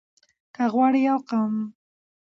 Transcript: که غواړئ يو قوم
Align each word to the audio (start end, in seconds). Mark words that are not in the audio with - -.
که 0.55 0.63
غواړئ 0.73 1.01
يو 1.07 1.17
قوم 1.29 1.55